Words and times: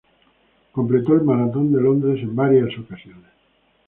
Completó 0.71 1.13
el 1.13 1.21
Maratón 1.21 1.71
de 1.71 1.79
Londres 1.79 2.23
en 2.23 2.35
varias 2.35 2.75
ocasiones. 2.75 3.29